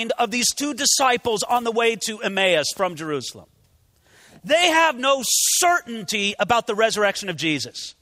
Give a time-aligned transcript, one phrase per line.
[0.00, 3.46] mind of these two disciples on the way to Emmaus from Jerusalem.
[4.42, 7.94] They have no certainty about the resurrection of Jesus.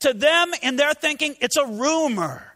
[0.00, 2.51] To them, in their thinking, it's a rumor.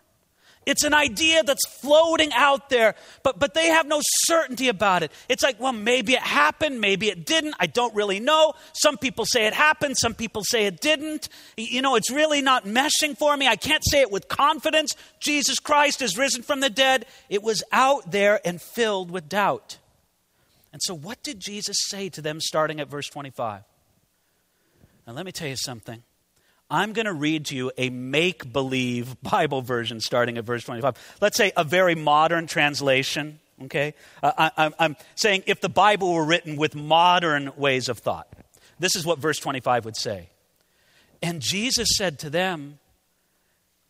[0.67, 5.13] It's an idea that's floating out there, but, but they have no certainty about it.
[5.29, 7.55] It's like, well, maybe it happened, maybe it didn't.
[7.61, 8.55] I don't really know.
[8.73, 11.29] Some people say it happened, some people say it didn't.
[11.57, 13.47] You know, it's really not meshing for me.
[13.47, 14.91] I can't say it with confidence.
[15.21, 17.07] Jesus Christ is risen from the dead.
[17.29, 19.79] It was out there and filled with doubt.
[20.73, 23.63] And so, what did Jesus say to them starting at verse 25?
[25.07, 26.03] Now, let me tell you something.
[26.71, 31.17] I'm going to read to you a make believe Bible version starting at verse 25.
[31.21, 33.95] Let's say a very modern translation, okay?
[34.23, 38.29] Uh, I, I'm saying if the Bible were written with modern ways of thought,
[38.79, 40.31] this is what verse 25 would say.
[41.23, 42.79] And Jesus said to them,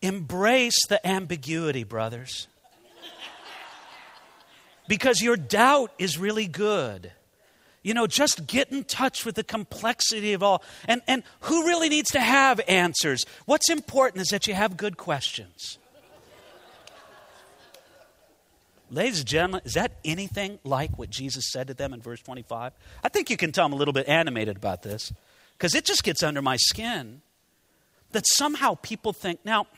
[0.02, 2.46] Embrace the ambiguity, brothers.
[4.86, 7.10] because your doubt is really good.
[7.86, 10.64] You know, just get in touch with the complexity of all.
[10.88, 13.24] And, and who really needs to have answers?
[13.44, 15.78] What's important is that you have good questions.
[18.90, 22.72] Ladies and gentlemen, is that anything like what Jesus said to them in verse 25?
[23.04, 25.12] I think you can tell I'm a little bit animated about this
[25.52, 27.22] because it just gets under my skin
[28.10, 29.68] that somehow people think, now,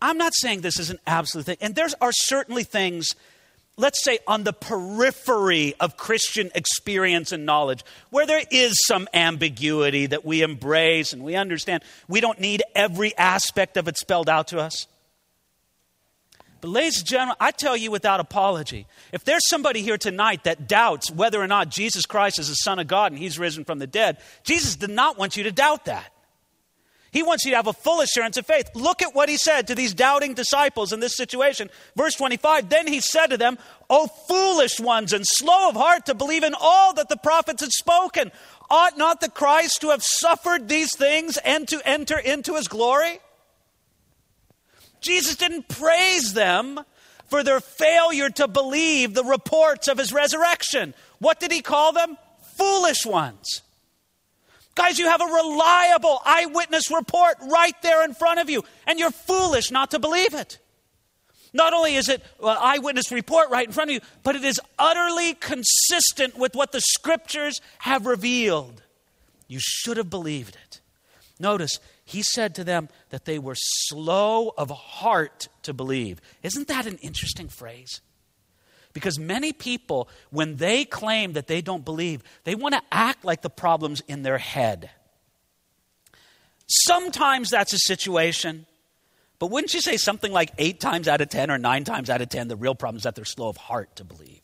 [0.00, 3.14] I'm not saying this is an absolute thing, and there are certainly things
[3.76, 10.06] let's say, on the periphery of Christian experience and knowledge, where there is some ambiguity
[10.06, 11.82] that we embrace and we understand.
[12.08, 14.86] We don't need every aspect of it spelled out to us.
[16.60, 20.68] But, ladies and gentlemen, I tell you without apology if there's somebody here tonight that
[20.68, 23.80] doubts whether or not Jesus Christ is the Son of God and He's risen from
[23.80, 26.12] the dead, Jesus did not want you to doubt that.
[27.12, 28.70] He wants you to have a full assurance of faith.
[28.74, 31.68] Look at what he said to these doubting disciples in this situation.
[31.94, 33.58] Verse 25 Then he said to them,
[33.90, 37.70] O foolish ones and slow of heart to believe in all that the prophets had
[37.70, 38.32] spoken.
[38.70, 43.20] Ought not the Christ to have suffered these things and to enter into his glory?
[45.02, 46.80] Jesus didn't praise them
[47.26, 50.94] for their failure to believe the reports of his resurrection.
[51.18, 52.16] What did he call them?
[52.56, 53.60] Foolish ones.
[54.74, 59.10] Guys, you have a reliable eyewitness report right there in front of you, and you're
[59.10, 60.58] foolish not to believe it.
[61.52, 64.58] Not only is it an eyewitness report right in front of you, but it is
[64.78, 68.82] utterly consistent with what the scriptures have revealed.
[69.48, 70.80] You should have believed it.
[71.38, 76.20] Notice, he said to them that they were slow of heart to believe.
[76.42, 78.00] Isn't that an interesting phrase?
[78.92, 83.42] Because many people, when they claim that they don't believe, they want to act like
[83.42, 84.90] the problem's in their head.
[86.66, 88.66] Sometimes that's a situation,
[89.38, 92.22] but wouldn't you say something like eight times out of 10 or nine times out
[92.22, 94.40] of 10, the real problem is that they're slow of heart to believe?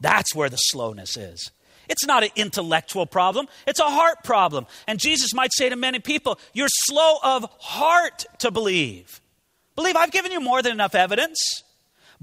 [0.00, 1.50] That's where the slowness is.
[1.88, 4.66] It's not an intellectual problem, it's a heart problem.
[4.86, 9.20] And Jesus might say to many people, You're slow of heart to believe.
[9.74, 11.62] Believe I've given you more than enough evidence.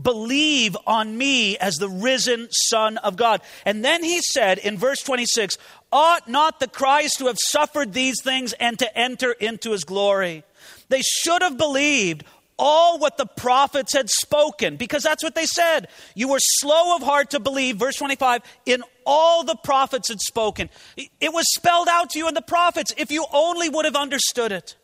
[0.02, 3.42] Believe on me as the risen Son of God.
[3.66, 5.58] And then he said in verse 26
[5.92, 10.44] Ought not the Christ to have suffered these things and to enter into his glory?
[10.90, 12.26] They should have believed
[12.58, 15.88] all what the prophets had spoken because that's what they said.
[16.14, 20.70] You were slow of heart to believe, verse 25, in all the prophets had spoken.
[20.98, 24.52] It was spelled out to you in the prophets if you only would have understood
[24.52, 24.76] it.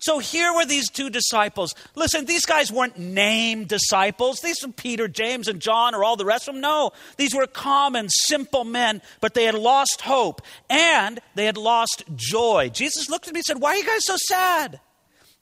[0.00, 1.74] So here were these two disciples.
[1.94, 4.40] Listen, these guys weren't named disciples.
[4.40, 6.62] These were Peter, James, and John, or all the rest of them.
[6.62, 10.40] No, these were common, simple men, but they had lost hope
[10.70, 12.70] and they had lost joy.
[12.72, 14.80] Jesus looked at me and said, Why are you guys so sad?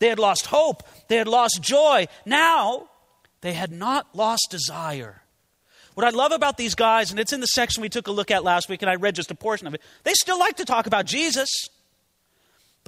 [0.01, 2.07] They had lost hope, they had lost joy.
[2.27, 2.89] Now,
[3.41, 5.23] they had not lost desire.
[5.95, 8.31] What I love about these guys, and it's in the section we took a look
[8.31, 10.65] at last week, and I read just a portion of it, they still like to
[10.65, 11.49] talk about Jesus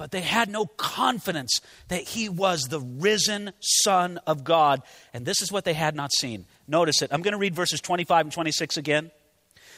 [0.01, 4.81] but they had no confidence that he was the risen Son of God.
[5.13, 6.47] And this is what they had not seen.
[6.67, 7.11] Notice it.
[7.13, 9.11] I'm going to read verses 25 and 26 again.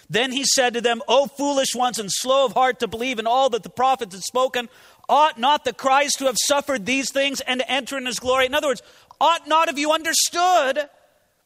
[0.09, 3.27] Then he said to them, O foolish ones and slow of heart to believe in
[3.27, 4.69] all that the prophets had spoken,
[5.09, 8.45] ought not the Christ to have suffered these things and to enter in his glory?
[8.45, 8.81] In other words,
[9.19, 10.87] ought not have you understood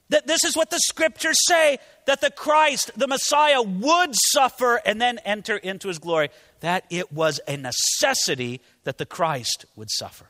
[0.10, 5.02] that this is what the scriptures say that the Christ, the Messiah, would suffer and
[5.02, 6.30] then enter into his glory?
[6.60, 10.28] That it was a necessity that the Christ would suffer.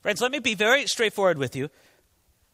[0.00, 1.68] Friends, let me be very straightforward with you.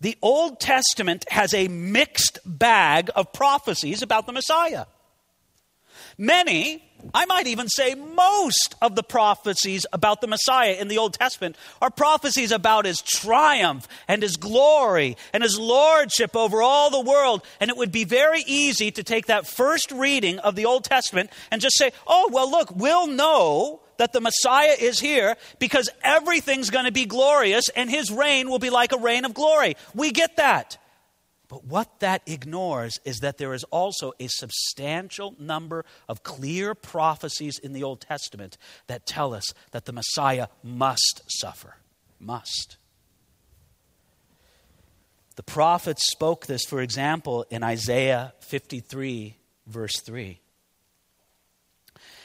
[0.00, 4.86] The Old Testament has a mixed bag of prophecies about the Messiah.
[6.18, 6.82] Many,
[7.14, 11.56] I might even say most of the prophecies about the Messiah in the Old Testament
[11.80, 17.42] are prophecies about his triumph and his glory and his lordship over all the world.
[17.60, 21.30] And it would be very easy to take that first reading of the Old Testament
[21.50, 26.70] and just say, oh, well, look, we'll know that the Messiah is here because everything's
[26.70, 29.76] going to be glorious and his reign will be like a reign of glory.
[29.94, 30.78] We get that.
[31.52, 37.58] But what that ignores is that there is also a substantial number of clear prophecies
[37.58, 38.56] in the Old Testament
[38.86, 41.76] that tell us that the Messiah must suffer.
[42.18, 42.78] Must.
[45.36, 50.40] The prophets spoke this, for example, in Isaiah 53, verse 3.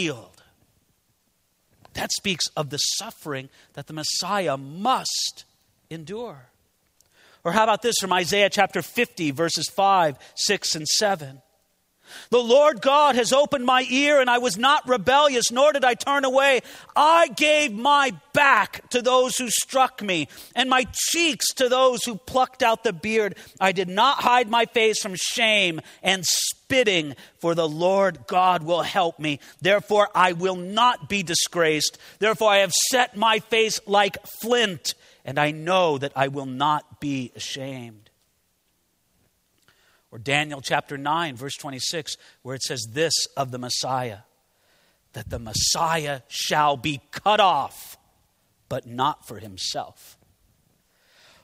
[0.00, 0.42] healed.
[1.94, 5.44] That speaks of the suffering that the Messiah must
[5.90, 6.50] endure.
[7.44, 11.42] Or how about this from Isaiah chapter 50, verses 5, 6, and 7?
[12.30, 15.94] The Lord God has opened my ear, and I was not rebellious, nor did I
[15.94, 16.60] turn away.
[16.94, 22.16] I gave my back to those who struck me, and my cheeks to those who
[22.16, 23.36] plucked out the beard.
[23.60, 28.82] I did not hide my face from shame and spitting, for the Lord God will
[28.82, 29.40] help me.
[29.60, 31.98] Therefore, I will not be disgraced.
[32.18, 37.00] Therefore, I have set my face like flint, and I know that I will not
[37.00, 38.09] be ashamed.
[40.12, 44.18] Or Daniel chapter 9, verse 26, where it says this of the Messiah
[45.12, 47.96] that the Messiah shall be cut off,
[48.68, 50.16] but not for himself.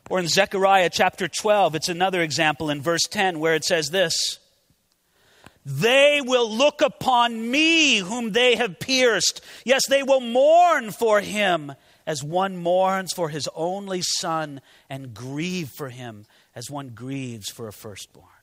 [0.09, 4.39] Or in Zechariah chapter 12, it's another example in verse 10 where it says this
[5.65, 9.41] They will look upon me whom they have pierced.
[9.65, 11.73] Yes, they will mourn for him
[12.07, 16.25] as one mourns for his only son and grieve for him
[16.55, 18.36] as one grieves for a firstborn.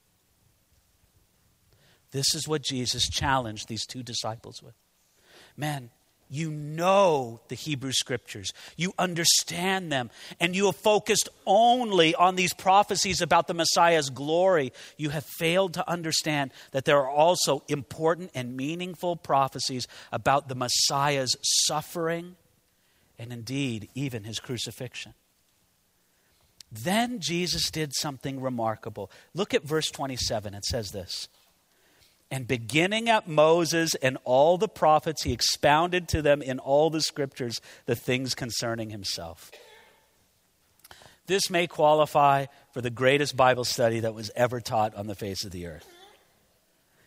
[2.14, 4.76] This is what Jesus challenged these two disciples with.
[5.58, 5.90] Man,
[6.30, 12.54] you know the Hebrew scriptures, you understand them, and you have focused only on these
[12.54, 14.74] prophecies about the Messiah's glory.
[14.98, 20.56] You have failed to understand that there are also important and meaningful prophecies about the
[20.56, 22.36] Messiah's suffering
[23.20, 25.14] and indeed even his crucifixion.
[26.72, 29.12] Then Jesus did something remarkable.
[29.36, 30.56] Look at verse 27.
[30.56, 31.28] It says this.
[32.32, 37.02] And beginning at Moses and all the prophets, he expounded to them in all the
[37.02, 39.52] scriptures the things concerning himself.
[41.28, 45.46] This may qualify for the greatest Bible study that was ever taught on the face
[45.46, 45.88] of the earth.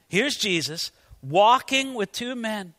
[0.08, 0.90] Here's Jesus
[1.22, 2.74] walking with two men.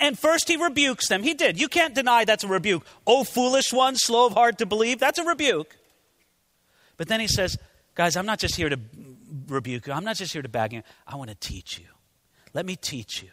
[0.00, 1.22] And first he rebukes them.
[1.22, 1.60] He did.
[1.60, 2.84] You can't deny that's a rebuke.
[3.06, 4.98] Oh, foolish one, slow of heart to believe.
[4.98, 5.76] That's a rebuke.
[6.96, 7.56] But then he says,
[7.94, 8.78] Guys, I'm not just here to
[9.50, 9.92] rebuke you.
[9.92, 10.82] I'm not just here to bag you.
[11.06, 11.86] I want to teach you.
[12.54, 13.30] Let me teach you.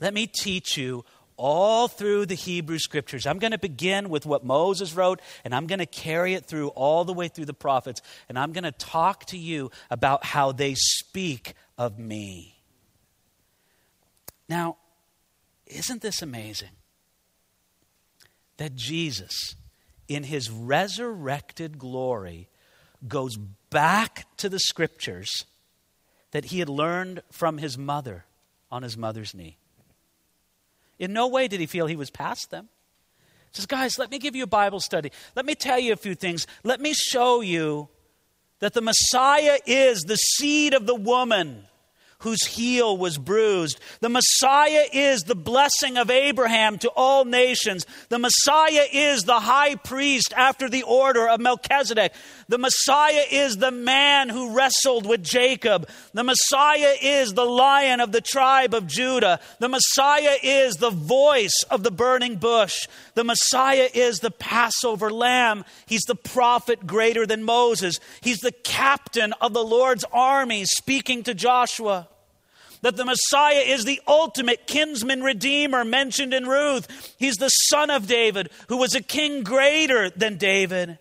[0.00, 1.04] Let me teach you
[1.36, 3.26] all through the Hebrew scriptures.
[3.26, 6.68] I'm going to begin with what Moses wrote, and I'm going to carry it through
[6.68, 10.52] all the way through the prophets, and I'm going to talk to you about how
[10.52, 12.56] they speak of me.
[14.48, 14.76] Now,
[15.66, 16.70] isn't this amazing?
[18.56, 19.56] That Jesus,
[20.08, 22.48] in his resurrected glory,
[23.06, 25.44] goes back to the scriptures
[26.36, 28.26] that he had learned from his mother
[28.70, 29.56] on his mother's knee.
[30.98, 32.68] In no way did he feel he was past them.
[33.50, 35.12] He says, Guys, let me give you a Bible study.
[35.34, 36.46] Let me tell you a few things.
[36.62, 37.88] Let me show you
[38.58, 41.64] that the Messiah is the seed of the woman
[42.20, 43.78] whose heel was bruised.
[44.00, 47.86] The Messiah is the blessing of Abraham to all nations.
[48.08, 52.12] The Messiah is the high priest after the order of Melchizedek.
[52.48, 55.88] The Messiah is the man who wrestled with Jacob.
[56.14, 59.40] The Messiah is the lion of the tribe of Judah.
[59.58, 62.88] The Messiah is the voice of the burning bush.
[63.14, 65.64] The Messiah is the Passover lamb.
[65.86, 68.00] He's the prophet greater than Moses.
[68.20, 72.08] He's the captain of the Lord's army speaking to Joshua
[72.82, 77.14] that the Messiah is the ultimate kinsman redeemer mentioned in Ruth.
[77.18, 80.98] He's the son of David, who was a king greater than David.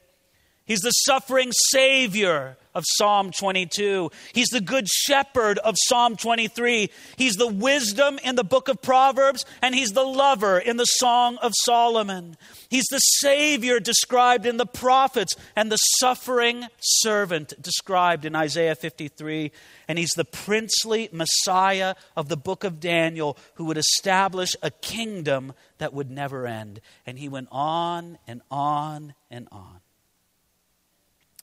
[0.65, 4.12] He's the suffering Savior of Psalm 22.
[4.34, 6.91] He's the Good Shepherd of Psalm 23.
[7.17, 11.38] He's the wisdom in the book of Proverbs, and He's the lover in the Song
[11.41, 12.38] of Solomon.
[12.70, 19.51] He's the Savior described in the prophets, and the suffering servant described in Isaiah 53.
[19.88, 25.53] And He's the princely Messiah of the book of Daniel who would establish a kingdom
[25.77, 26.82] that would never end.
[27.05, 29.79] And He went on and on and on.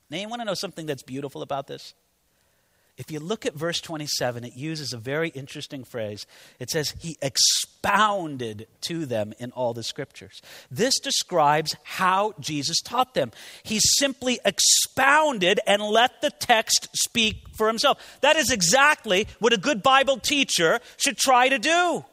[0.09, 1.93] Now, you want to know something that's beautiful about this?
[2.95, 6.27] If you look at verse 27, it uses a very interesting phrase.
[6.59, 10.43] It says, He expounded to them in all the scriptures.
[10.69, 13.31] This describes how Jesus taught them.
[13.63, 18.19] He simply expounded and let the text speak for himself.
[18.21, 22.05] That is exactly what a good Bible teacher should try to do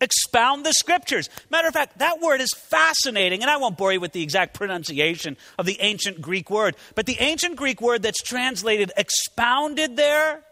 [0.00, 1.30] expound the scriptures.
[1.50, 4.54] Matter of fact, that word is fascinating, and I won't bore you with the exact
[4.54, 10.42] pronunciation of the ancient Greek word, but the ancient Greek word that's translated expounded there,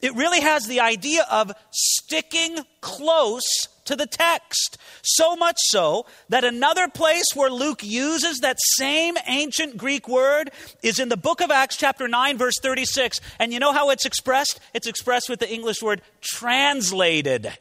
[0.00, 4.78] it really has the idea of sticking close to the text.
[5.02, 10.50] So much so that another place where Luke uses that same ancient Greek word
[10.82, 13.20] is in the book of Acts, chapter 9, verse 36.
[13.38, 14.60] And you know how it's expressed?
[14.72, 17.52] It's expressed with the English word translated.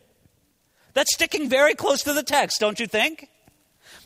[0.94, 3.30] That's sticking very close to the text, don't you think?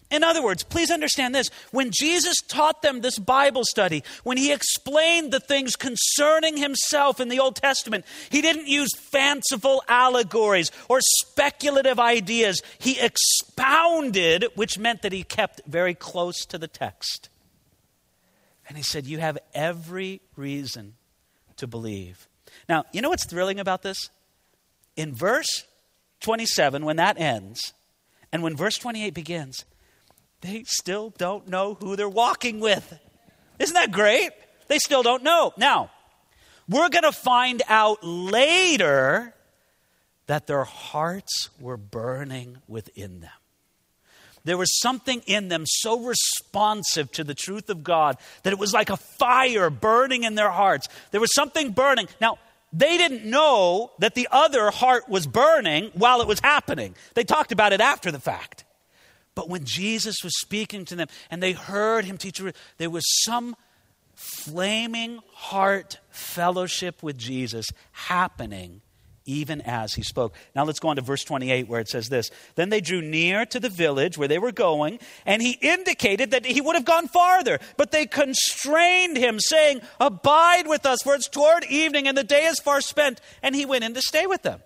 [0.10, 1.50] In other words, please understand this.
[1.72, 7.28] When Jesus taught them this Bible study, when he explained the things concerning himself in
[7.28, 12.62] the Old Testament, he didn't use fanciful allegories or speculative ideas.
[12.80, 17.28] He expounded, which meant that he kept very close to the text.
[18.70, 20.94] And he said, You have every reason
[21.58, 22.30] to believe.
[22.70, 24.10] Now, you know what's thrilling about this?
[24.96, 25.66] In verse
[26.22, 27.74] 27, when that ends,
[28.32, 29.66] and when verse 28 begins,
[30.42, 33.00] they still don't know who they're walking with.
[33.60, 34.32] Isn't that great?
[34.68, 35.54] They still don't know.
[35.58, 35.92] Now,
[36.70, 39.34] we're going to find out later
[40.28, 43.32] that their hearts were burning within them.
[44.44, 48.74] There was something in them so responsive to the truth of God that it was
[48.74, 50.88] like a fire burning in their hearts.
[51.12, 52.08] There was something burning.
[52.22, 52.38] Now,
[52.78, 56.96] they didn't know that the other heart was burning while it was happening.
[57.16, 58.66] They talked about it after the fact.
[59.34, 62.42] But when Jesus was speaking to them and they heard him teach,
[62.78, 63.56] there was some
[64.14, 68.82] flaming heart fellowship with Jesus happening
[69.28, 70.34] even as he spoke.
[70.56, 73.46] Now let's go on to verse 28 where it says this Then they drew near
[73.46, 77.08] to the village where they were going, and he indicated that he would have gone
[77.08, 82.24] farther, but they constrained him, saying, Abide with us, for it's toward evening, and the
[82.24, 83.22] day is far spent.
[83.44, 84.62] And he went in to stay with them.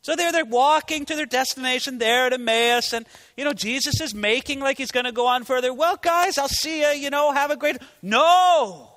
[0.00, 3.06] So there they're walking to their destination there at Emmaus, and
[3.36, 5.74] you know, Jesus is making like he's going to go on further.
[5.74, 7.76] Well, guys, I'll see you, you know, have a great.
[8.00, 8.90] No!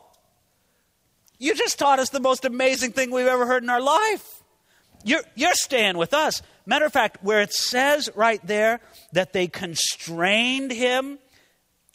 [1.37, 4.40] You just taught us the most amazing thing we've ever heard in our life.
[5.03, 6.41] You're, you're staying with us.
[6.65, 8.79] Matter of fact, where it says right there
[9.13, 11.19] that they constrained him,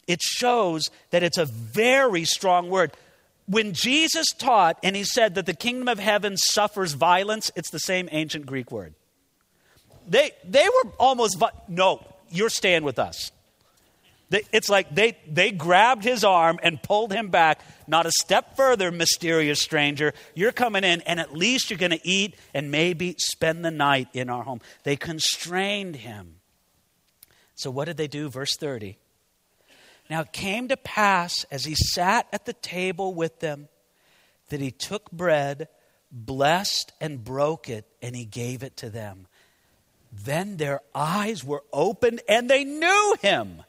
[0.07, 2.91] it shows that it's a very strong word.
[3.47, 7.79] When Jesus taught and he said that the kingdom of heaven suffers violence, it's the
[7.79, 8.93] same ancient Greek word.
[10.07, 13.31] They, they were almost, no, you're staying with us.
[14.29, 17.61] It's like they, they grabbed his arm and pulled him back.
[17.87, 20.13] Not a step further, mysterious stranger.
[20.35, 24.09] You're coming in, and at least you're going to eat and maybe spend the night
[24.13, 24.59] in our home.
[24.83, 26.35] They constrained him.
[27.55, 28.29] So, what did they do?
[28.29, 28.97] Verse 30.
[30.09, 33.67] Now it came to pass as he sat at the table with them
[34.49, 35.67] that he took bread,
[36.11, 39.27] blessed and broke it, and he gave it to them.
[40.11, 43.63] Then their eyes were opened and they knew him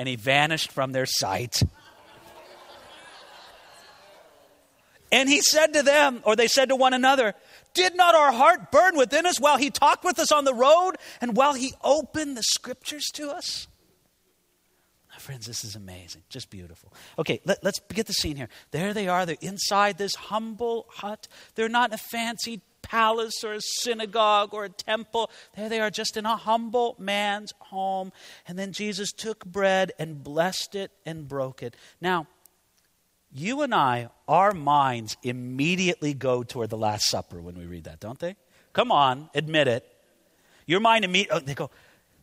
[0.00, 1.62] and he vanished from their sight.
[5.12, 7.34] And he said to them, or they said to one another,
[7.74, 10.92] Did not our heart burn within us while he talked with us on the road
[11.20, 13.68] and while he opened the scriptures to us?
[15.12, 16.22] My friends, this is amazing.
[16.30, 16.94] Just beautiful.
[17.18, 18.48] Okay, let, us get the scene here.
[18.70, 19.26] There they are.
[19.26, 21.28] They're inside this humble hut.
[21.56, 25.30] They're not in a fancy palace or a synagogue or a temple.
[25.56, 28.12] There they are, just in a humble man's home.
[28.46, 31.76] And then Jesus took bread and blessed it and broke it.
[32.00, 32.26] Now,
[33.32, 38.00] you and I, our minds immediately go toward the Last Supper when we read that,
[38.00, 38.36] don't they?
[38.72, 39.86] Come on, admit it.
[40.66, 41.70] Your mind immediately, oh, they go,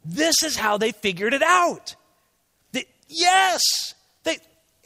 [0.03, 1.95] this is how they figured it out.
[2.71, 3.61] The, yes,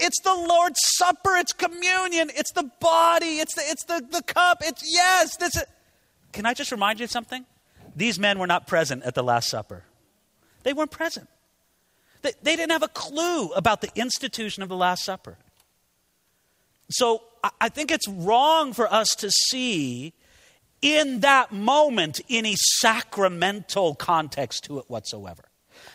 [0.01, 1.35] it's the Lord's Supper.
[1.37, 2.29] It's communion.
[2.35, 3.39] It's the body.
[3.39, 4.59] It's the, it's the, the cup.
[4.61, 5.63] It's, yes, this is.
[6.33, 7.45] Can I just remind you of something?
[7.95, 9.83] These men were not present at the Last Supper.
[10.63, 11.27] They weren't present.
[12.21, 15.37] They, they didn't have a clue about the institution of the Last Supper.
[16.89, 17.23] So
[17.59, 20.13] I think it's wrong for us to see
[20.81, 25.43] in that moment any sacramental context to it whatsoever.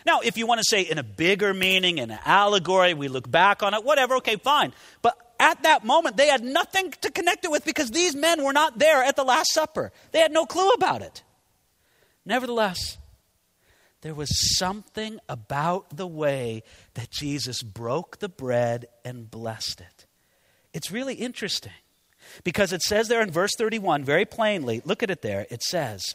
[0.07, 3.29] Now, if you want to say in a bigger meaning, in an allegory, we look
[3.29, 4.73] back on it, whatever, okay, fine.
[5.03, 8.53] But at that moment, they had nothing to connect it with because these men were
[8.53, 9.91] not there at the Last Supper.
[10.13, 11.25] They had no clue about it.
[12.25, 12.99] Nevertheless,
[14.03, 16.63] there was something about the way
[16.95, 20.07] that Jesus broke the bread and blessed it.
[20.73, 21.73] It's really interesting
[22.45, 26.15] because it says there in verse 31 very plainly, look at it there, it says,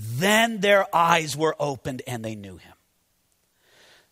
[0.00, 2.72] Then their eyes were opened and they knew him.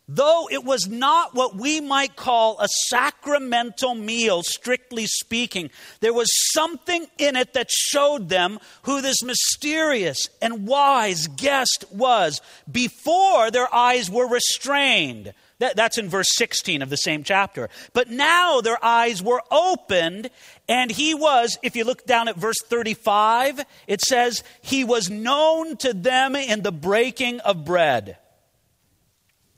[0.09, 6.29] Though it was not what we might call a sacramental meal, strictly speaking, there was
[6.53, 12.41] something in it that showed them who this mysterious and wise guest was
[12.71, 15.33] before their eyes were restrained.
[15.59, 17.71] That, that's in verse 16 of the same chapter.
[17.93, 20.31] But now their eyes were opened,
[20.69, 25.77] and he was, if you look down at verse 35, it says, He was known
[25.79, 28.19] to them in the breaking of bread.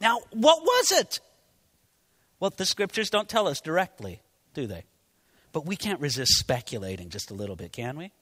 [0.00, 1.20] Now, what was it?
[2.40, 4.20] Well, the scriptures don't tell us directly,
[4.54, 4.84] do they?
[5.52, 8.12] But we can't resist speculating just a little bit, can we?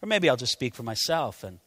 [0.00, 1.42] Or maybe I'll just speak for myself.
[1.42, 1.58] And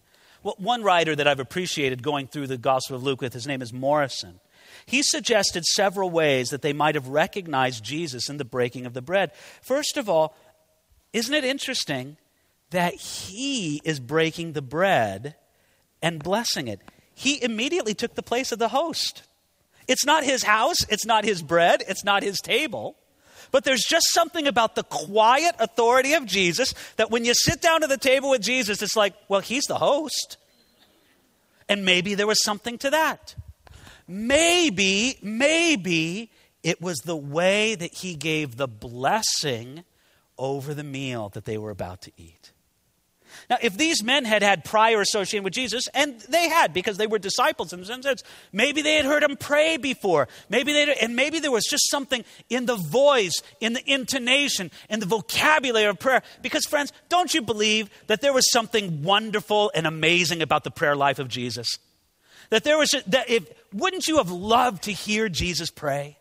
[0.44, 3.62] well, one writer that I've appreciated going through the Gospel of Luke with, his name
[3.62, 4.40] is Morrison.
[4.86, 9.02] He suggested several ways that they might have recognized Jesus in the breaking of the
[9.02, 9.32] bread.
[9.62, 10.36] First of all,
[11.14, 12.18] isn't it interesting
[12.70, 15.36] that he is breaking the bread
[16.02, 16.80] and blessing it?
[17.14, 19.24] He immediately took the place of the host.
[19.88, 22.96] It's not his house, it's not his bread, it's not his table.
[23.52, 27.82] But there's just something about the quiet authority of Jesus that when you sit down
[27.82, 30.38] to the table with Jesus, it's like, well, he's the host.
[31.68, 33.36] And maybe there was something to that.
[34.08, 36.32] Maybe, maybe
[36.64, 39.84] it was the way that he gave the blessing
[40.40, 42.52] over the meal that they were about to eat.
[43.50, 47.08] Now, if these men had had prior association with Jesus, and they had because they
[47.08, 50.28] were disciples in some sense, maybe they had heard him pray before.
[50.50, 55.00] Maybe they and maybe there was just something in the voice, in the intonation, in
[55.00, 56.24] the vocabulary of prayer.
[56.42, 60.96] Because, friends, don't you believe that there was something wonderful and amazing about the prayer
[60.96, 61.78] life of Jesus?
[62.50, 66.18] That there was that if wouldn't you have loved to hear Jesus pray?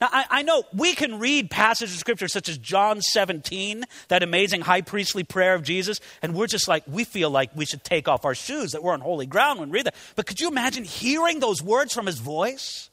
[0.00, 4.22] Now, I, I, know we can read passages of scripture such as John 17, that
[4.22, 7.84] amazing high priestly prayer of Jesus, and we're just like, we feel like we should
[7.84, 9.94] take off our shoes, that we're on holy ground when we read that.
[10.16, 12.90] But could you imagine hearing those words from his voice?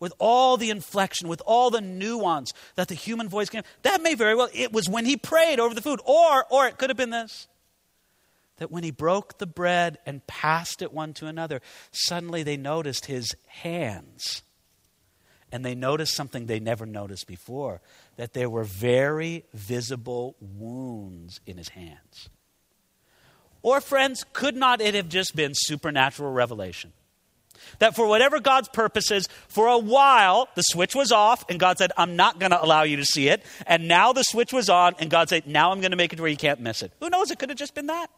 [0.00, 4.14] With all the inflection, with all the nuance that the human voice can, that may
[4.14, 6.00] very well, it was when he prayed over the food.
[6.04, 7.46] Or, or it could have been this
[8.58, 13.06] that when he broke the bread and passed it one to another, suddenly they noticed
[13.06, 14.42] his hands
[15.54, 17.80] and they noticed something they never noticed before
[18.16, 22.28] that there were very visible wounds in his hands.
[23.62, 26.92] Or, friends, could not it have just been supernatural revelation?
[27.78, 31.92] That for whatever God's purposes, for a while the switch was off, and God said,
[31.96, 33.44] I'm not going to allow you to see it.
[33.64, 36.18] And now the switch was on, and God said, Now I'm going to make it
[36.18, 36.90] where you can't miss it.
[36.98, 37.30] Who knows?
[37.30, 38.08] It could have just been that.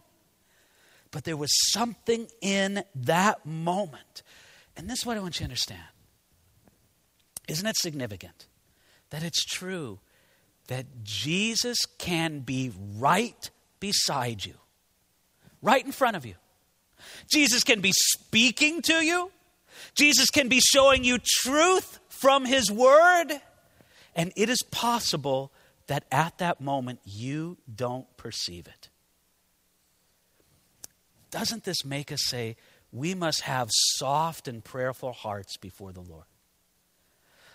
[1.10, 4.22] But there was something in that moment.
[4.74, 5.84] And this is what I want you to understand
[7.48, 8.46] isn't it significant
[9.10, 10.00] that it's true
[10.68, 14.54] that Jesus can be right beside you,
[15.62, 16.34] right in front of you?
[17.30, 19.30] Jesus can be speaking to you,
[19.94, 23.40] Jesus can be showing you truth from His Word,
[24.14, 25.52] and it is possible
[25.86, 28.88] that at that moment you don't perceive it.
[31.30, 32.56] Doesn't this make us say
[32.92, 36.24] we must have soft and prayerful hearts before the Lord?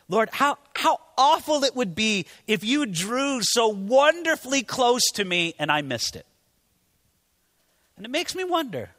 [0.07, 5.53] Lord, how, how awful it would be if you drew so wonderfully close to me
[5.57, 6.25] and I missed it.
[7.95, 8.89] And it makes me wonder.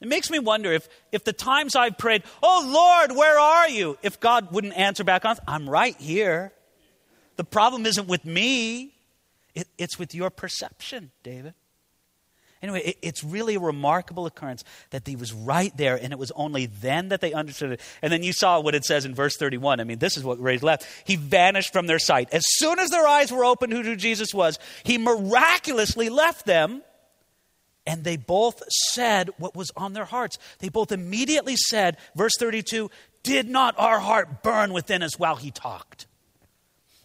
[0.00, 3.98] It makes me wonder if, if the times I've prayed, Oh Lord, where are you?
[4.02, 6.52] If God wouldn't answer back on, I'm right here.
[7.36, 8.94] The problem isn't with me,
[9.54, 11.54] it, it's with your perception, David.
[12.62, 16.32] Anyway, it, it's really a remarkable occurrence that he was right there, and it was
[16.32, 17.80] only then that they understood it.
[18.02, 19.80] And then you saw what it says in verse 31.
[19.80, 20.86] I mean, this is what raised left.
[21.04, 22.28] He vanished from their sight.
[22.32, 26.82] As soon as their eyes were opened who Jesus was, he miraculously left them,
[27.86, 30.38] and they both said what was on their hearts.
[30.58, 32.90] They both immediately said, verse 32,
[33.22, 36.06] Did not our heart burn within us while he talked?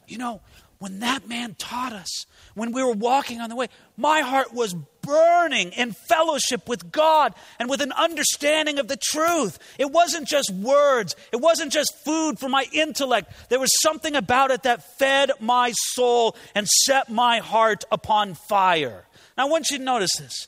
[0.08, 0.42] You know,
[0.80, 4.76] when that man taught us, when we were walking on the way, my heart was
[5.04, 9.60] burning in fellowship with God and with an understanding of the truth.
[9.78, 13.32] It wasn't just words, it wasn't just food for my intellect.
[13.50, 19.06] There was something about it that fed my soul and set my heart upon fire.
[19.38, 20.48] Now, I want you to notice this.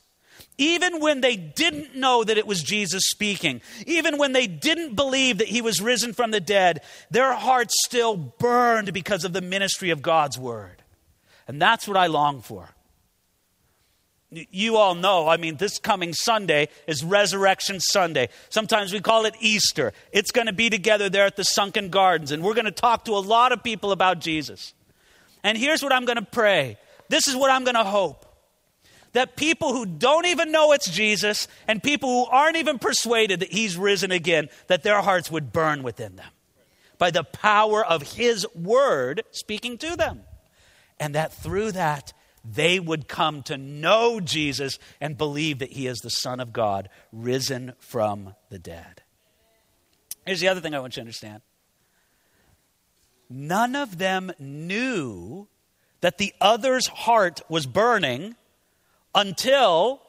[0.58, 5.38] Even when they didn't know that it was Jesus speaking, even when they didn't believe
[5.38, 9.90] that he was risen from the dead, their hearts still burned because of the ministry
[9.90, 10.82] of God's word.
[11.46, 12.75] And that's what I long for.
[14.30, 18.28] You all know, I mean, this coming Sunday is Resurrection Sunday.
[18.48, 19.92] Sometimes we call it Easter.
[20.10, 23.04] It's going to be together there at the Sunken Gardens, and we're going to talk
[23.04, 24.74] to a lot of people about Jesus.
[25.44, 26.76] And here's what I'm going to pray
[27.08, 28.26] this is what I'm going to hope
[29.16, 33.50] that people who don't even know it's Jesus and people who aren't even persuaded that
[33.50, 36.28] he's risen again, that their hearts would burn within them
[36.98, 40.20] by the power of his word speaking to them.
[41.00, 42.12] And that through that,
[42.48, 46.88] they would come to know Jesus and believe that he is the Son of God,
[47.12, 49.02] risen from the dead.
[50.24, 51.42] Here's the other thing I want you to understand
[53.28, 55.48] none of them knew
[56.00, 58.36] that the other's heart was burning
[59.14, 60.00] until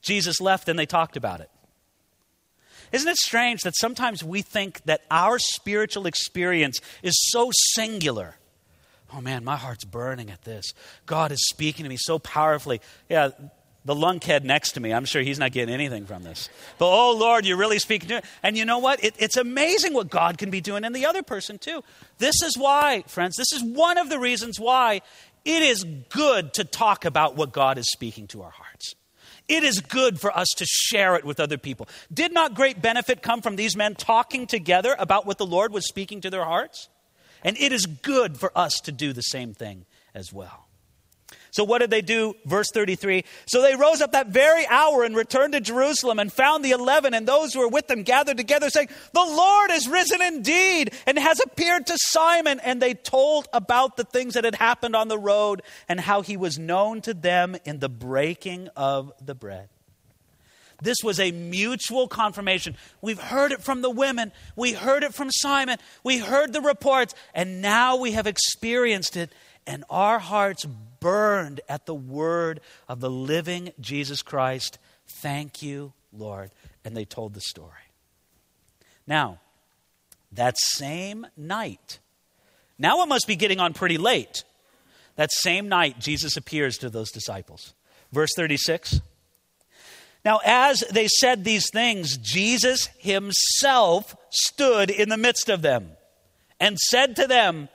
[0.00, 1.50] Jesus left and they talked about it.
[2.92, 8.36] Isn't it strange that sometimes we think that our spiritual experience is so singular?
[9.12, 10.74] Oh man, my heart's burning at this.
[11.06, 12.80] God is speaking to me so powerfully.
[13.08, 13.30] Yeah,
[13.84, 16.50] the lunkhead next to me, I'm sure he's not getting anything from this.
[16.76, 18.20] But oh Lord, you're really speaking to me.
[18.42, 19.02] And you know what?
[19.02, 21.82] It, it's amazing what God can be doing in the other person too.
[22.18, 25.00] This is why, friends, this is one of the reasons why
[25.44, 28.94] it is good to talk about what God is speaking to our hearts.
[29.48, 31.88] It is good for us to share it with other people.
[32.12, 35.88] Did not great benefit come from these men talking together about what the Lord was
[35.88, 36.90] speaking to their hearts?
[37.44, 40.68] And it is good for us to do the same thing as well.
[41.50, 42.34] So, what did they do?
[42.44, 46.64] Verse 33 So they rose up that very hour and returned to Jerusalem and found
[46.64, 50.22] the eleven and those who were with them gathered together, saying, The Lord is risen
[50.22, 52.60] indeed and has appeared to Simon.
[52.60, 56.36] And they told about the things that had happened on the road and how he
[56.36, 59.68] was known to them in the breaking of the bread.
[60.80, 62.76] This was a mutual confirmation.
[63.02, 64.32] We've heard it from the women.
[64.54, 65.78] We heard it from Simon.
[66.04, 67.14] We heard the reports.
[67.34, 69.32] And now we have experienced it.
[69.66, 70.64] And our hearts
[71.00, 74.78] burned at the word of the living Jesus Christ.
[75.06, 76.50] Thank you, Lord.
[76.84, 77.72] And they told the story.
[79.06, 79.40] Now,
[80.30, 81.98] that same night,
[82.78, 84.44] now it must be getting on pretty late.
[85.16, 87.74] That same night, Jesus appears to those disciples.
[88.12, 89.00] Verse 36.
[90.28, 95.92] Now, as they said these things, Jesus himself stood in the midst of them
[96.60, 97.70] and said to them,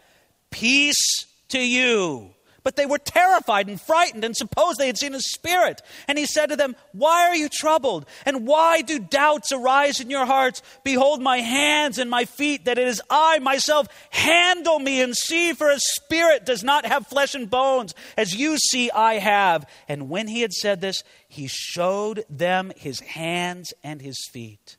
[0.51, 2.29] Peace to you.
[2.63, 5.81] But they were terrified and frightened and supposed they had seen a spirit.
[6.07, 8.05] And he said to them, Why are you troubled?
[8.25, 10.61] And why do doubts arise in your hearts?
[10.83, 13.87] Behold my hands and my feet, that it is I myself.
[14.11, 18.57] Handle me and see, for a spirit does not have flesh and bones, as you
[18.57, 19.69] see I have.
[19.87, 24.77] And when he had said this, he showed them his hands and his feet.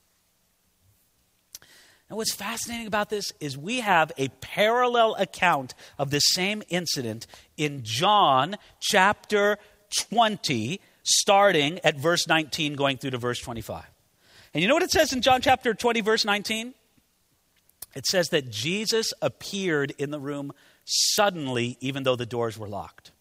[2.08, 7.26] And what's fascinating about this is we have a parallel account of the same incident
[7.56, 9.58] in John chapter
[10.10, 13.84] 20, starting at verse 19, going through to verse 25.
[14.52, 16.74] And you know what it says in John chapter 20, verse 19?
[17.94, 20.52] It says that Jesus appeared in the room
[20.84, 23.12] suddenly, even though the doors were locked.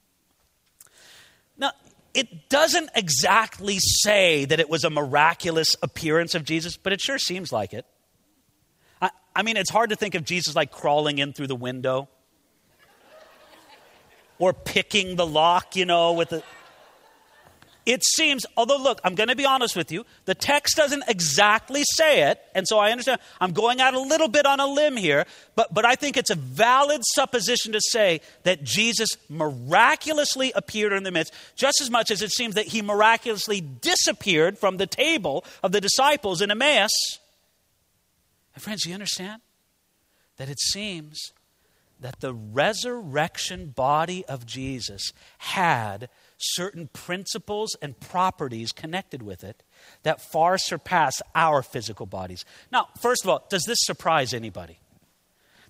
[1.57, 1.71] Now,
[2.13, 7.17] it doesn't exactly say that it was a miraculous appearance of Jesus, but it sure
[7.17, 7.85] seems like it.
[9.35, 12.07] I mean, it's hard to think of Jesus like crawling in through the window
[14.37, 16.43] or picking the lock, you know, with the.
[17.85, 21.83] It seems, although, look, I'm going to be honest with you, the text doesn't exactly
[21.95, 23.19] say it, and so I understand.
[23.41, 26.29] I'm going out a little bit on a limb here, but, but I think it's
[26.29, 32.09] a valid supposition to say that Jesus miraculously appeared in the midst, just as much
[32.09, 36.91] as it seems that he miraculously disappeared from the table of the disciples in Emmaus
[38.53, 39.41] and friends, you understand
[40.37, 41.33] that it seems
[41.99, 49.63] that the resurrection body of Jesus had certain principles and properties connected with it
[50.03, 52.43] that far surpass our physical bodies.
[52.71, 54.79] Now, first of all, does this surprise anybody?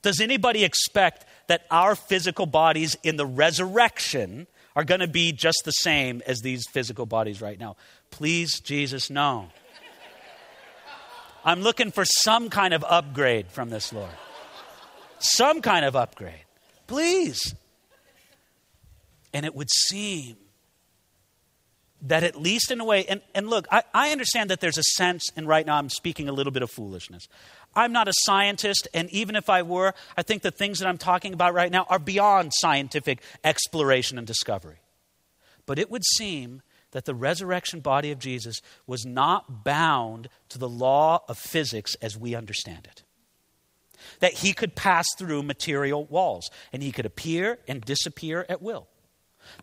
[0.02, 5.62] Does anybody expect that our physical bodies in the resurrection are going to be just
[5.66, 7.76] the same as these physical bodies right now?
[8.10, 9.50] Please, Jesus, no.
[11.46, 14.12] I'm looking for some kind of upgrade from this Lord.
[15.20, 16.46] Some kind of upgrade.
[16.88, 17.56] Please.
[19.34, 20.38] And it would seem
[22.04, 24.84] that at least in a way, and, and look, I, I understand that there's a
[24.84, 27.28] sense, and right now I'm speaking a little bit of foolishness.
[27.76, 30.98] I'm not a scientist, and even if I were, I think the things that I'm
[30.98, 34.80] talking about right now are beyond scientific exploration and discovery.
[35.66, 36.62] But it would seem
[36.94, 42.18] that the resurrection body of Jesus was not bound to the law of physics as
[42.18, 43.04] we understand it.
[44.20, 48.88] That he could pass through material walls, and he could appear and disappear at will.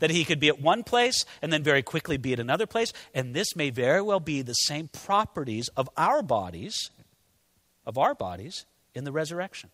[0.01, 2.93] That he could be at one place and then very quickly be at another place.
[3.15, 6.91] And this may very well be the same properties of our bodies,
[7.87, 9.71] of our bodies in the resurrection.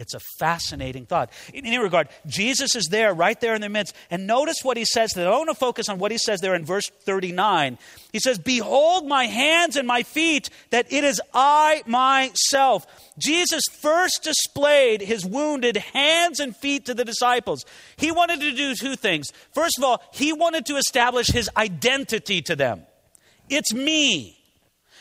[0.00, 1.30] It's a fascinating thought.
[1.52, 3.94] In any regard, Jesus is there, right there in their midst.
[4.10, 5.14] And notice what he says.
[5.14, 7.76] I want to focus on what he says there in verse 39.
[8.10, 12.86] He says, Behold my hands and my feet, that it is I myself.
[13.18, 17.66] Jesus first displayed his wounded hands and feet to the disciples.
[17.98, 19.30] He wanted to do two things.
[19.52, 22.86] First of all, he wanted to establish his identity to them.
[23.50, 24.38] It's me.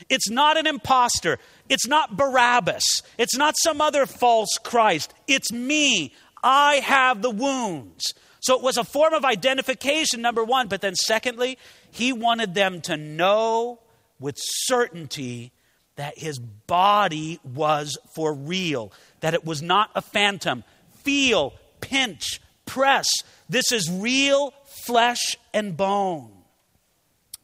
[0.09, 1.39] It's not an impostor.
[1.69, 2.83] It's not Barabbas.
[3.17, 5.13] It's not some other false Christ.
[5.27, 6.13] It's me.
[6.43, 8.05] I have the wounds.
[8.41, 10.67] So it was a form of identification, number one.
[10.67, 11.57] But then, secondly,
[11.91, 13.79] he wanted them to know
[14.19, 15.51] with certainty
[15.95, 20.63] that his body was for real, that it was not a phantom.
[21.03, 23.05] Feel, pinch, press.
[23.49, 24.53] This is real
[24.85, 26.31] flesh and bone.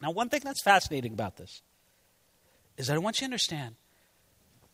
[0.01, 1.61] Now, one thing that's fascinating about this
[2.77, 3.75] is that I want you to understand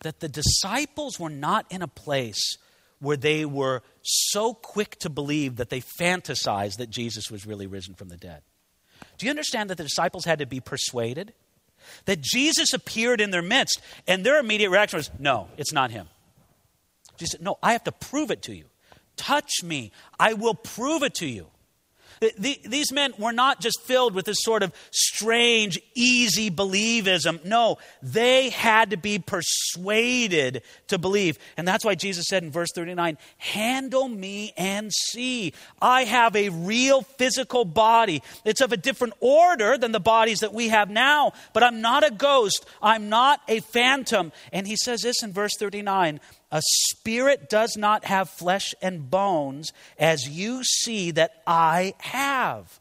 [0.01, 2.57] that the disciples were not in a place
[2.99, 7.95] where they were so quick to believe that they fantasized that Jesus was really risen
[7.95, 8.41] from the dead.
[9.17, 11.33] Do you understand that the disciples had to be persuaded?
[12.05, 16.07] That Jesus appeared in their midst, and their immediate reaction was, No, it's not him.
[17.17, 18.65] Jesus said, No, I have to prove it to you.
[19.15, 21.47] Touch me, I will prove it to you.
[22.21, 27.43] The, these men were not just filled with this sort of strange, easy believism.
[27.43, 31.39] No, they had to be persuaded to believe.
[31.57, 35.53] And that's why Jesus said in verse 39 Handle me and see.
[35.81, 38.21] I have a real physical body.
[38.45, 42.05] It's of a different order than the bodies that we have now, but I'm not
[42.05, 42.67] a ghost.
[42.84, 44.31] I'm not a phantom.
[44.53, 46.19] And he says this in verse 39
[46.51, 52.79] a spirit does not have flesh and bones, as you see that I have.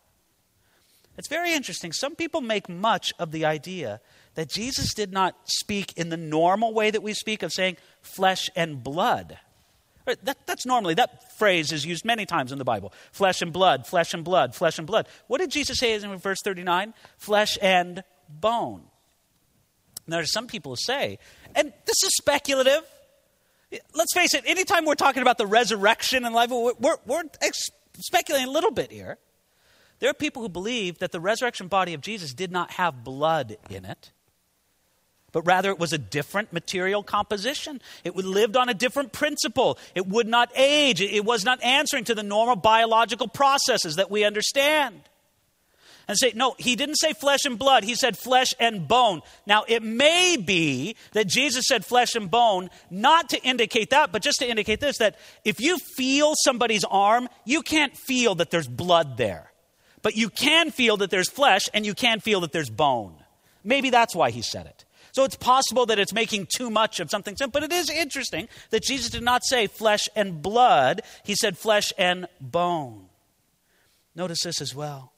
[1.16, 1.92] It's very interesting.
[1.92, 4.00] Some people make much of the idea
[4.34, 8.48] that Jesus did not speak in the normal way that we speak of saying flesh
[8.56, 9.38] and blood.
[10.06, 12.92] That, that's normally, that phrase is used many times in the Bible.
[13.12, 15.06] Flesh and blood, flesh and blood, flesh and blood.
[15.26, 16.94] What did Jesus say in verse 39?
[17.16, 18.82] Flesh and bone.
[20.06, 21.18] Now, there's some people who say,
[21.54, 22.82] and this is speculative,
[23.94, 27.22] let's face it, anytime we're talking about the resurrection and life, we're, we're, we're
[27.98, 29.18] speculating a little bit here.
[30.00, 33.56] There are people who believe that the resurrection body of Jesus did not have blood
[33.68, 34.12] in it,
[35.32, 37.80] but rather it was a different material composition.
[38.02, 39.78] It lived on a different principle.
[39.94, 41.00] It would not age.
[41.00, 45.02] It was not answering to the normal biological processes that we understand
[46.10, 49.22] and say, no, he didn't say flesh and blood, he said flesh and bone.
[49.46, 54.20] Now, it may be that Jesus said flesh and bone not to indicate that, but
[54.20, 58.66] just to indicate this that if you feel somebody's arm, you can't feel that there's
[58.66, 59.52] blood there.
[60.02, 63.14] But you can feel that there's flesh and you can feel that there's bone.
[63.62, 64.84] Maybe that's why he said it.
[65.12, 68.48] So it's possible that it's making too much of something, simple, but it is interesting
[68.70, 73.06] that Jesus did not say flesh and blood, he said flesh and bone.
[74.16, 75.12] Notice this as well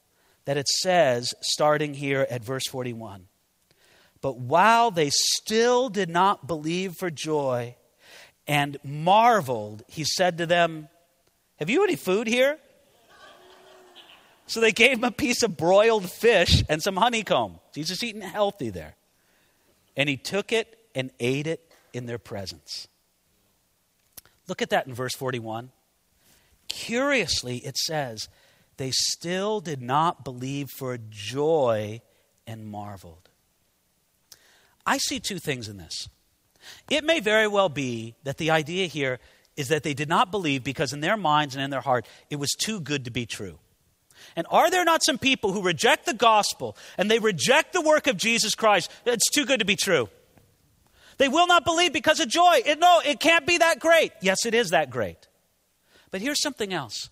[0.45, 3.27] that it says, starting here at verse 41.
[4.21, 7.77] But while they still did not believe for joy
[8.47, 10.89] and marveled, he said to them,
[11.57, 12.59] Have you any food here?
[14.47, 17.59] So they gave him a piece of broiled fish and some honeycomb.
[17.75, 18.97] Jesus eating healthy there.
[19.97, 22.89] And he took it and ate it in their presence.
[24.49, 25.71] Look at that in verse 41.
[26.69, 28.29] Curiously, it says,
[28.77, 32.01] they still did not believe for joy
[32.47, 33.29] and marveled.
[34.85, 36.09] I see two things in this.
[36.91, 39.21] It may very well be that the idea here
[39.57, 42.37] is that they did not believe because in their minds and in their heart it
[42.37, 43.59] was too good to be true.
[44.37, 48.07] And are there not some people who reject the gospel and they reject the work
[48.07, 48.91] of Jesus Christ?
[49.05, 50.09] It's too good to be true.
[51.19, 52.63] They will not believe because of joy.
[52.65, 54.13] It, no, it can't be that great.
[54.23, 55.29] Yes, it is that great.
[56.11, 57.11] But here's something else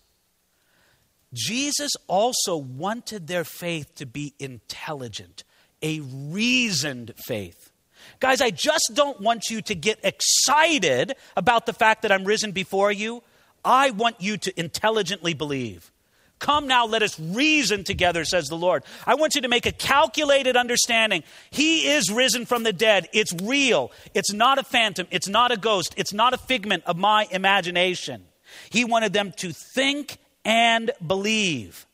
[1.33, 5.43] Jesus also wanted their faith to be intelligent,
[5.81, 7.71] a reasoned faith.
[8.19, 12.51] Guys, I just don't want you to get excited about the fact that I'm risen
[12.51, 13.23] before you.
[13.63, 15.91] I want you to intelligently believe.
[16.39, 18.83] Come now, let us reason together, says the Lord.
[19.05, 21.23] I want you to make a calculated understanding.
[21.51, 23.07] He is risen from the dead.
[23.13, 23.91] It's real.
[24.15, 25.05] It's not a phantom.
[25.11, 25.93] It's not a ghost.
[25.97, 28.25] It's not a figment of my imagination.
[28.71, 31.85] He wanted them to think and believe.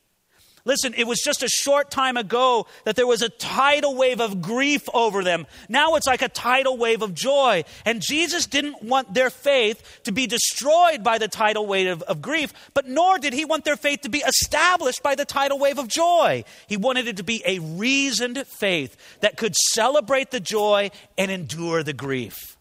[0.68, 4.42] Listen, it was just a short time ago that there was a tidal wave of
[4.42, 5.48] grief over them.
[5.70, 7.64] Now it's like a tidal wave of joy.
[7.86, 12.22] And Jesus didn't want their faith to be destroyed by the tidal wave of, of
[12.22, 15.80] grief, but nor did he want their faith to be established by the tidal wave
[15.80, 16.44] of joy.
[16.68, 21.82] He wanted it to be a reasoned faith that could celebrate the joy and endure
[21.82, 22.58] the grief.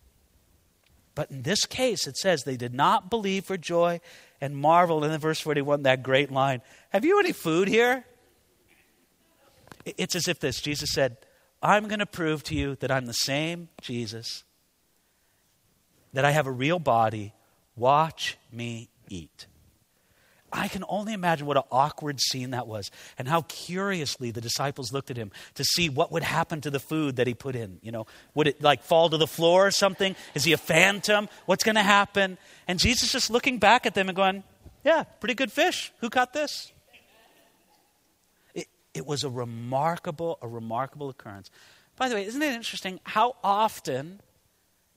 [1.16, 4.00] But in this case, it says they did not believe for joy
[4.40, 5.04] and marveled.
[5.04, 8.04] And then verse 41, that great line Have you any food here?
[9.84, 11.16] It's as if this Jesus said,
[11.62, 14.44] I'm going to prove to you that I'm the same Jesus,
[16.12, 17.34] that I have a real body.
[17.76, 19.46] Watch me eat.
[20.56, 24.90] I can only imagine what an awkward scene that was and how curiously the disciples
[24.90, 27.78] looked at him to see what would happen to the food that he put in.
[27.82, 30.16] You know, would it like fall to the floor or something?
[30.34, 31.28] Is he a phantom?
[31.44, 32.38] What's going to happen?
[32.66, 34.42] And Jesus just looking back at them and going,
[34.82, 35.92] Yeah, pretty good fish.
[36.00, 36.72] Who caught this?
[38.54, 41.50] It, it was a remarkable, a remarkable occurrence.
[41.96, 44.20] By the way, isn't it interesting how often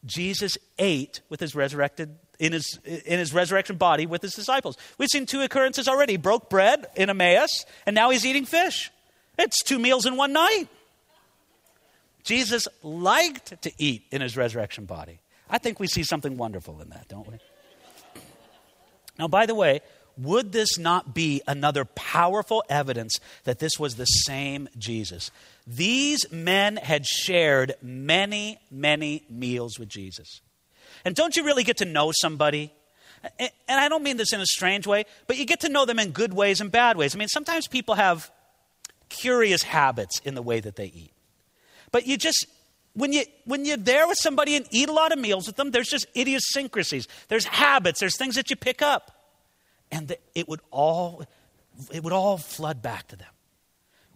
[0.05, 4.77] Jesus ate with his resurrected in his, in his resurrection body with his disciples.
[4.97, 6.13] We've seen two occurrences already.
[6.13, 8.91] He broke bread in Emmaus, and now he's eating fish.
[9.37, 10.67] It's two meals in one night.
[12.23, 15.19] Jesus liked to eat in his resurrection body.
[15.49, 17.37] I think we see something wonderful in that, don't we?
[19.17, 19.81] Now, by the way,
[20.17, 25.31] would this not be another powerful evidence that this was the same Jesus?
[25.65, 30.41] These men had shared many, many meals with Jesus.
[31.05, 32.73] And don't you really get to know somebody?
[33.39, 35.99] And I don't mean this in a strange way, but you get to know them
[35.99, 37.15] in good ways and bad ways.
[37.15, 38.31] I mean, sometimes people have
[39.09, 41.11] curious habits in the way that they eat.
[41.91, 42.45] But you just,
[42.93, 45.71] when, you, when you're there with somebody and eat a lot of meals with them,
[45.71, 47.07] there's just idiosyncrasies.
[47.27, 47.99] There's habits.
[47.99, 49.11] There's things that you pick up.
[49.91, 51.23] And the, it, would all,
[51.91, 53.27] it would all flood back to them.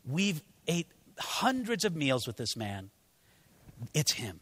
[0.05, 2.89] We've ate hundreds of meals with this man.
[3.93, 4.39] It's him.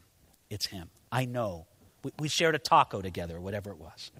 [0.49, 0.89] It's him.
[1.11, 1.67] I know
[2.03, 4.11] we, we shared a taco together, whatever it was.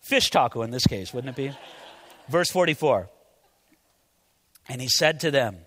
[0.00, 1.56] Fish taco in this case, wouldn't it be?
[2.28, 3.08] Verse 44.
[4.68, 5.58] And he said to them,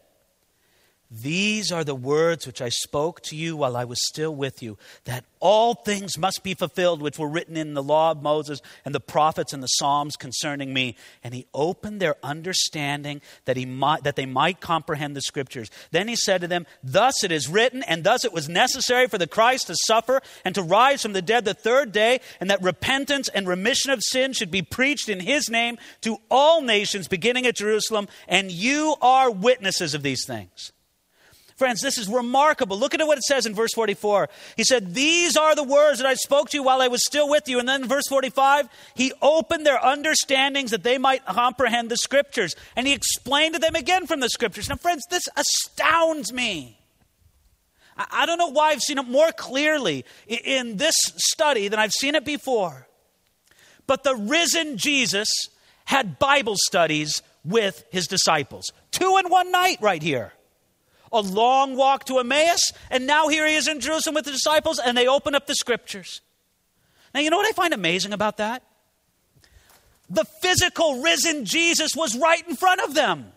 [1.11, 4.77] these are the words which I spoke to you while I was still with you,
[5.03, 8.95] that all things must be fulfilled which were written in the law of Moses and
[8.95, 10.95] the prophets and the Psalms concerning me.
[11.23, 15.69] And he opened their understanding that, he might, that they might comprehend the scriptures.
[15.91, 19.19] Then he said to them, Thus it is written, and thus it was necessary for
[19.19, 22.63] the Christ to suffer and to rise from the dead the third day, and that
[22.63, 27.45] repentance and remission of sin should be preached in his name to all nations, beginning
[27.45, 28.07] at Jerusalem.
[28.27, 30.71] And you are witnesses of these things.
[31.55, 32.77] Friends, this is remarkable.
[32.77, 34.27] Look at what it says in verse 44.
[34.57, 37.29] He said, These are the words that I spoke to you while I was still
[37.29, 37.59] with you.
[37.59, 42.55] And then in verse 45, he opened their understandings that they might comprehend the scriptures.
[42.75, 44.67] And he explained to them again from the scriptures.
[44.67, 46.77] Now, friends, this astounds me.
[47.97, 52.15] I don't know why I've seen it more clearly in this study than I've seen
[52.15, 52.85] it before.
[53.87, 55.29] But the risen Jesus
[55.85, 58.65] had Bible studies with his disciples.
[58.91, 60.33] Two in one night, right here
[61.17, 64.79] a long walk to Emmaus, and now here he is in Jerusalem with the disciples,
[64.79, 66.21] and they open up the scriptures.
[67.13, 68.63] Now, you know what I find amazing about that?
[70.09, 73.31] The physical risen Jesus was right in front of them.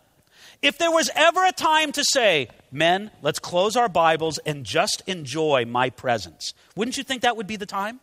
[0.60, 5.02] If there was ever a time to say, men, let's close our Bibles and just
[5.06, 8.00] enjoy my presence, wouldn't you think that would be the time?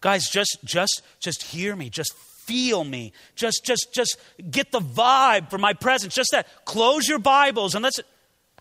[0.00, 3.12] Guys, just just just hear me, just feel me.
[3.34, 4.16] Just just just
[4.50, 6.14] get the vibe for my presence.
[6.14, 6.46] Just that.
[6.64, 8.00] Close your Bibles and let's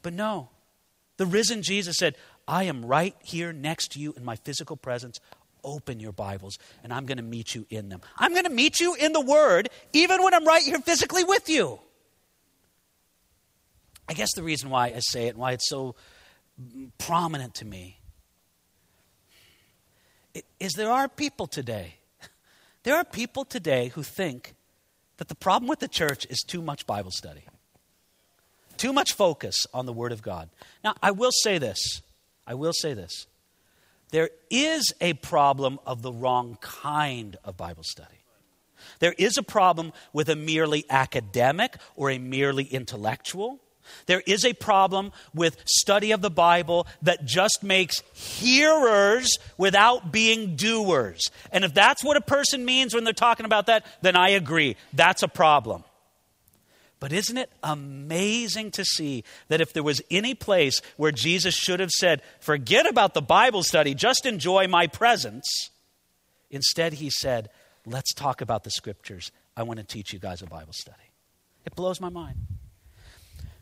[0.02, 0.50] but no,
[1.18, 2.16] the risen Jesus said,
[2.48, 5.20] I am right here next to you in my physical presence.
[5.64, 8.02] Open your Bibles, and I'm going to meet you in them.
[8.18, 11.50] I'm going to meet you in the Word, even when I'm right here physically with
[11.50, 11.80] you.
[14.08, 15.96] I guess the reason why I say it and why it's so
[16.98, 18.00] prominent to me
[20.60, 21.96] is there are people today.
[22.84, 24.56] There are people today who think
[25.18, 27.44] that the problem with the church is too much Bible study.
[28.80, 30.50] Too much focus on the Word of God.
[30.86, 32.02] Now, I will say this.
[32.48, 33.28] I will say this.
[34.12, 38.24] There is a problem of the wrong kind of Bible study.
[39.00, 43.60] There is a problem with a merely academic or a merely intellectual.
[44.06, 50.56] There is a problem with study of the Bible that just makes hearers without being
[50.56, 51.30] doers.
[51.52, 54.78] And if that's what a person means when they're talking about that, then I agree.
[54.94, 55.84] That's a problem.
[57.00, 61.80] But isn't it amazing to see that if there was any place where Jesus should
[61.80, 65.48] have said, forget about the Bible study, just enjoy my presence,
[66.52, 67.50] instead he said,
[67.86, 69.32] let's talk about the scriptures.
[69.56, 70.98] I want to teach you guys a Bible study.
[71.66, 72.36] It blows my mind.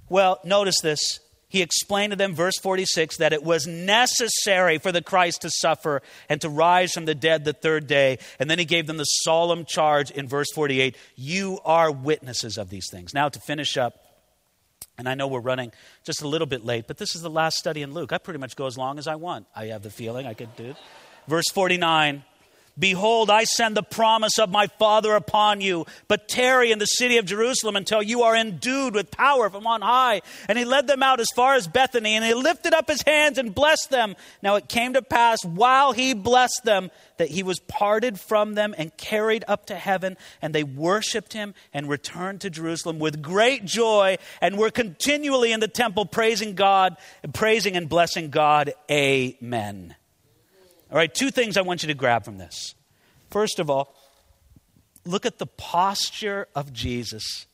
[0.09, 1.19] Well, notice this.
[1.49, 6.01] He explained to them, verse 46, that it was necessary for the Christ to suffer
[6.27, 8.19] and to rise from the dead the third day.
[8.37, 12.69] And then he gave them the solemn charge in verse 48 You are witnesses of
[12.69, 13.13] these things.
[13.13, 13.95] Now, to finish up,
[14.97, 15.71] and I know we're running
[16.03, 18.11] just a little bit late, but this is the last study in Luke.
[18.11, 19.45] I pretty much go as long as I want.
[19.55, 20.71] I have the feeling I could do.
[20.71, 20.77] it.
[21.27, 22.23] Verse 49
[22.79, 27.17] Behold, I send the promise of my Father upon you, but tarry in the city
[27.17, 30.21] of Jerusalem until you are endued with power from on high.
[30.47, 33.37] And he led them out as far as Bethany, and he lifted up his hands
[33.37, 34.15] and blessed them.
[34.43, 38.75] Now it came to pass while he blessed them that he was parted from them
[38.77, 43.65] and carried up to heaven, and they worshiped him and returned to Jerusalem with great
[43.65, 46.95] joy, and were continually in the temple praising God,
[47.33, 48.73] praising and blessing God.
[48.91, 49.95] Amen.
[50.91, 52.75] All right, two things I want you to grab from this.
[53.29, 53.93] First of all,
[55.05, 57.45] look at the posture of Jesus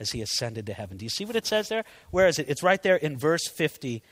[0.00, 0.96] as he ascended to heaven.
[0.96, 1.84] Do you see what it says there?
[2.10, 2.48] Where is it?
[2.48, 4.02] It's right there in verse 50.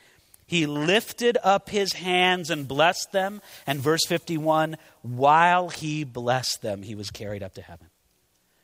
[0.47, 3.41] He lifted up his hands and blessed them.
[3.67, 7.87] And verse 51, while he blessed them, he was carried up to heaven.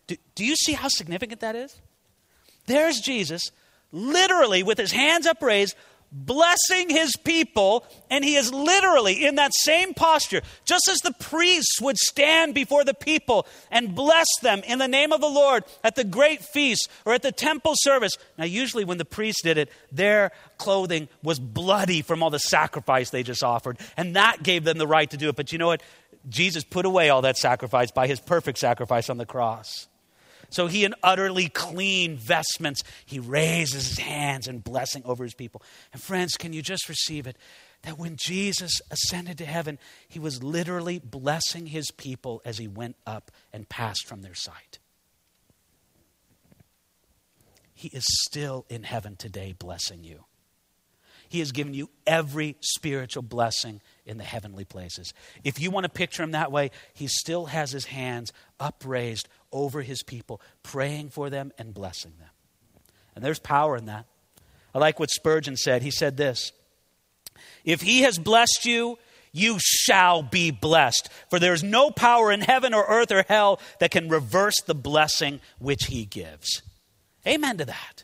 [0.08, 1.82] Do, do you see how significant that is?
[2.66, 3.52] There's Jesus,
[3.92, 5.76] literally with his hands upraised,
[6.12, 11.82] blessing his people, and he is literally in that same posture, just as the priests
[11.82, 15.96] would stand before the people and bless them in the name of the Lord at
[15.96, 18.18] the great feast or at the temple service.
[18.38, 23.10] Now, usually when the priests did it, their clothing was bloody from all the sacrifice
[23.10, 25.36] they just offered, and that gave them the right to do it.
[25.36, 25.84] But you know what?
[26.30, 29.88] Jesus put away all that sacrifice by his perfect sacrifice on the cross.
[30.50, 35.62] So he, in utterly clean vestments, he raises his hands in blessing over his people.
[35.92, 37.38] And friends, can you just receive it?
[37.84, 39.78] That when Jesus ascended to heaven,
[40.08, 44.80] he was literally blessing his people as he went up and passed from their sight.
[47.74, 50.26] He is still in heaven today blessing you.
[51.30, 55.14] He has given you every spiritual blessing in the heavenly places.
[55.44, 59.82] If you want to picture him that way, he still has his hands upraised over
[59.82, 62.30] his people, praying for them and blessing them.
[63.16, 64.06] And there's power in that.
[64.74, 65.82] I like what Spurgeon said.
[65.82, 66.52] He said this
[67.66, 68.98] If he has blessed you,
[69.32, 71.10] you shall be blessed.
[71.30, 74.76] For there is no power in heaven or earth or hell that can reverse the
[74.76, 76.62] blessing which he gives.
[77.26, 78.04] Amen to that.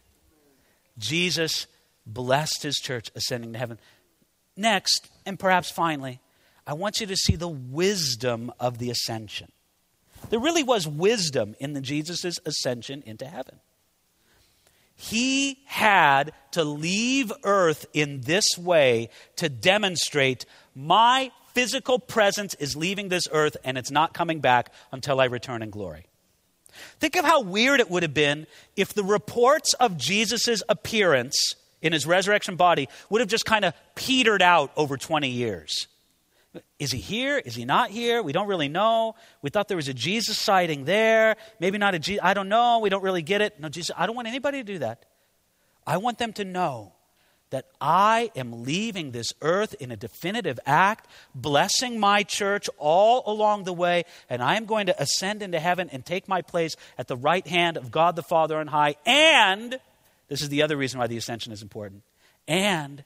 [0.97, 1.67] Jesus
[2.05, 3.79] blessed his church ascending to heaven.
[4.55, 6.19] Next, and perhaps finally,
[6.67, 9.51] I want you to see the wisdom of the ascension.
[10.29, 13.59] There really was wisdom in Jesus' ascension into heaven.
[14.95, 20.45] He had to leave earth in this way to demonstrate
[20.75, 25.61] my physical presence is leaving this earth and it's not coming back until I return
[25.61, 26.05] in glory.
[26.99, 31.93] Think of how weird it would have been if the reports of Jesus' appearance in
[31.93, 35.87] his resurrection body would have just kind of petered out over 20 years.
[36.77, 37.37] Is he here?
[37.37, 38.21] Is he not here?
[38.21, 39.15] We don't really know.
[39.41, 41.35] We thought there was a Jesus sighting there.
[41.59, 42.21] Maybe not a Jesus.
[42.23, 42.79] I don't know.
[42.79, 43.59] We don't really get it.
[43.59, 43.95] No, Jesus.
[43.97, 45.05] I don't want anybody to do that.
[45.85, 46.93] I want them to know
[47.49, 53.65] that I am leaving this earth in a definitive act, blessing my church all along
[53.65, 57.07] the way, and I am going to ascend into heaven and take my place at
[57.07, 58.95] the right hand of God the Father on high.
[59.05, 59.79] And
[60.29, 62.01] this is the other reason why the ascension is important.
[62.47, 63.03] And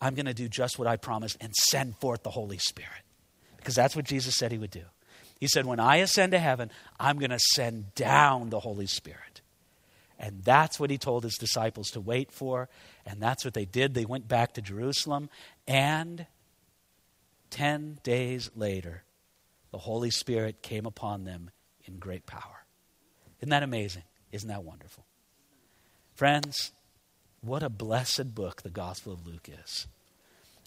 [0.00, 3.02] I'm going to do just what I promised and send forth the Holy Spirit.
[3.56, 4.84] Because that's what Jesus said he would do.
[5.40, 9.40] He said, When I ascend to heaven, I'm going to send down the Holy Spirit.
[10.18, 12.68] And that's what he told his disciples to wait for.
[13.06, 13.94] And that's what they did.
[13.94, 15.30] They went back to Jerusalem.
[15.66, 16.26] And
[17.50, 19.04] 10 days later,
[19.70, 21.50] the Holy Spirit came upon them
[21.84, 22.64] in great power.
[23.40, 24.02] Isn't that amazing?
[24.32, 25.04] Isn't that wonderful?
[26.14, 26.72] Friends,
[27.40, 29.86] what a blessed book the Gospel of Luke is.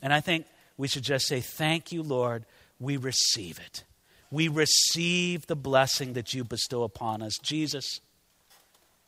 [0.02, 0.46] And I think
[0.78, 2.46] we should just say, Thank you, Lord.
[2.80, 3.84] We receive it.
[4.32, 7.38] We receive the blessing that you bestow upon us.
[7.44, 8.00] Jesus,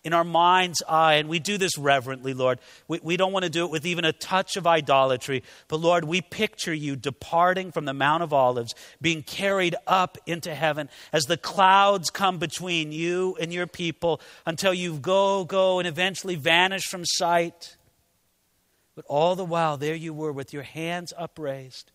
[0.04, 2.60] in our mind's eye, and we do this reverently, Lord.
[2.88, 6.04] We, we don't want to do it with even a touch of idolatry, but Lord,
[6.04, 11.24] we picture you departing from the Mount of Olives, being carried up into heaven as
[11.24, 16.84] the clouds come between you and your people until you go, go, and eventually vanish
[16.84, 17.78] from sight.
[18.96, 21.92] But all the while, there you were with your hands upraised,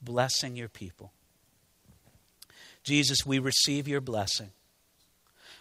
[0.00, 1.12] blessing your people.
[2.82, 4.50] Jesus, we receive your blessing.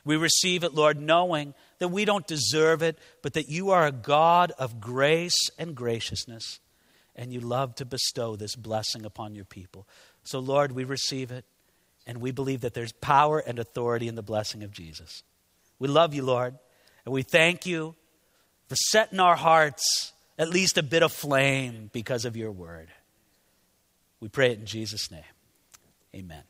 [0.05, 3.91] We receive it, Lord, knowing that we don't deserve it, but that you are a
[3.91, 6.59] God of grace and graciousness,
[7.15, 9.87] and you love to bestow this blessing upon your people.
[10.23, 11.45] So, Lord, we receive it,
[12.05, 15.23] and we believe that there's power and authority in the blessing of Jesus.
[15.79, 16.55] We love you, Lord,
[17.05, 17.95] and we thank you
[18.67, 22.89] for setting our hearts at least a bit of flame because of your word.
[24.19, 25.21] We pray it in Jesus' name.
[26.15, 26.41] Amen.